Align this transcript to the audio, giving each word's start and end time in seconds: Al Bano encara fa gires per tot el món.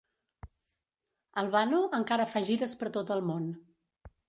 Al 1.43 1.51
Bano 1.57 1.83
encara 1.99 2.27
fa 2.33 2.43
gires 2.51 2.75
per 2.83 2.91
tot 2.99 3.15
el 3.19 3.25
món. 3.31 3.49